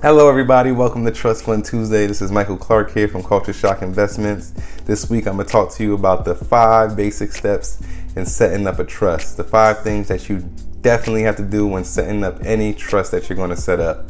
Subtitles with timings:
[0.00, 0.70] Hello, everybody.
[0.70, 2.06] Welcome to Trust Fund Tuesday.
[2.06, 4.52] This is Michael Clark here from Culture Shock Investments.
[4.84, 7.82] This week, I'm going to talk to you about the five basic steps
[8.14, 9.36] in setting up a trust.
[9.36, 10.48] The five things that you
[10.82, 14.06] definitely have to do when setting up any trust that you're going to set up.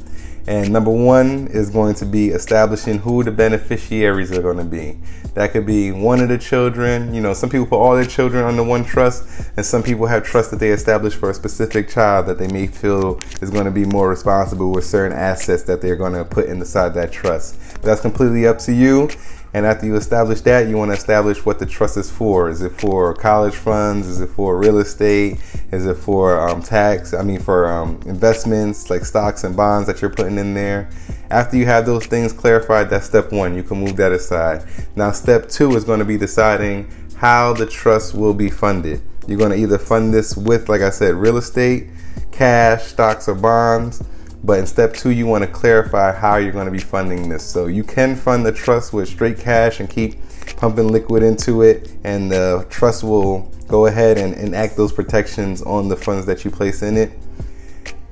[0.49, 4.97] And number one is going to be establishing who the beneficiaries are going to be.
[5.35, 7.13] That could be one of the children.
[7.13, 10.25] You know, some people put all their children under one trust, and some people have
[10.25, 13.71] trust that they establish for a specific child that they may feel is going to
[13.71, 17.83] be more responsible with certain assets that they're going to put inside that trust.
[17.83, 19.11] That's completely up to you.
[19.55, 22.51] And after you establish that, you want to establish what the trust is for.
[22.51, 24.07] Is it for college funds?
[24.07, 25.39] Is it for real estate?
[25.73, 27.15] Is it for um, tax?
[27.15, 30.91] I mean, for um, investments like stocks and bonds that you're putting in there.
[31.31, 33.55] After you have those things clarified, that's step one.
[33.55, 34.65] You can move that aside.
[34.97, 39.01] Now, step two is going to be deciding how the trust will be funded.
[39.27, 41.89] You're going to either fund this with, like I said, real estate,
[42.33, 44.03] cash, stocks, or bonds
[44.45, 47.45] but in step two, you want to clarify how you're going to be funding this.
[47.45, 50.17] So you can fund the trust with straight cash and keep
[50.57, 55.89] pumping liquid into it, and the trust will go ahead and enact those protections on
[55.89, 57.13] the funds that you place in it.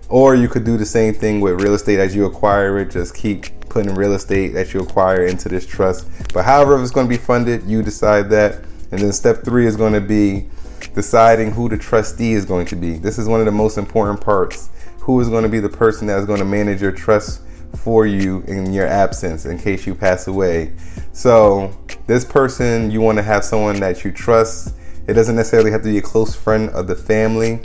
[0.09, 3.15] Or you could do the same thing with real estate as you acquire it, just
[3.15, 6.07] keep putting real estate that you acquire into this trust.
[6.33, 8.65] But however it's going to be funded, you decide that.
[8.93, 10.49] And then step three is going to be
[10.95, 12.99] deciding who the trustee is going to be.
[12.99, 14.71] This is one of the most important parts
[15.07, 17.41] who is going to be the person that is going to manage your trust
[17.77, 20.73] for you in your absence in case you pass away.
[21.13, 21.73] So,
[22.09, 24.75] this person, you want to have someone that you trust.
[25.07, 27.61] It doesn't necessarily have to be a close friend of the family,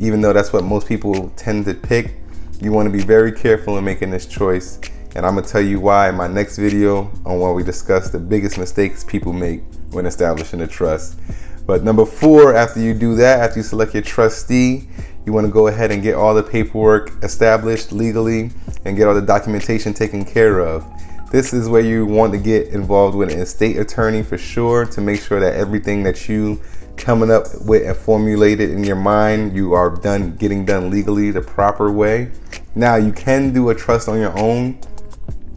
[0.00, 2.14] even though that's what most people tend to pick.
[2.60, 4.78] You want to be very careful in making this choice.
[5.16, 8.10] And I'm going to tell you why in my next video on where we discuss
[8.10, 9.62] the biggest mistakes people make
[9.92, 11.18] when establishing a trust.
[11.66, 14.88] But number four, after you do that, after you select your trustee,
[15.24, 18.50] you want to go ahead and get all the paperwork established legally
[18.84, 20.84] and get all the documentation taken care of.
[21.30, 25.00] This is where you want to get involved with an estate attorney for sure to
[25.00, 26.60] make sure that everything that you
[26.96, 31.40] coming up with and formulated in your mind you are done getting done legally the
[31.40, 32.30] proper way.
[32.74, 34.78] Now you can do a trust on your own.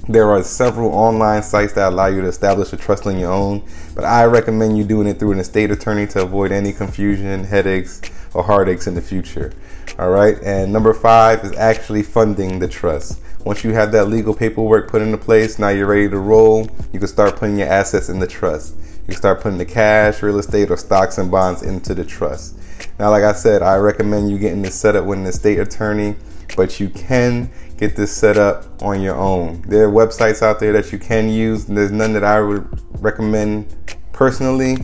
[0.08, 3.64] There are several online sites that allow you to establish a trust on your own,
[3.96, 8.02] but I recommend you doing it through an estate attorney to avoid any confusion, headaches,
[8.36, 9.52] or heartaches in the future.
[9.98, 10.38] All right.
[10.44, 13.20] And number five is actually funding the trust.
[13.46, 16.70] Once you have that legal paperwork put into place, now you're ready to roll.
[16.94, 18.76] You can start putting your assets in the trust.
[18.78, 22.60] You can start putting the cash, real estate, or stocks and bonds into the trust.
[23.00, 26.16] Now, like I said, I recommend you getting this set up with an estate attorney,
[26.56, 29.62] but you can get this set up on your own.
[29.64, 31.66] There are websites out there that you can use.
[31.66, 32.68] There's none that I would
[33.02, 34.78] recommend personally,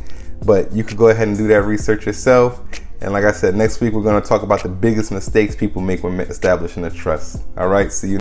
[0.46, 2.62] but you could go ahead and do that research yourself
[3.02, 5.82] and like I said, next week we're going to talk about the biggest mistakes people
[5.82, 7.44] make when establishing a trust.
[7.58, 8.20] All right, see you.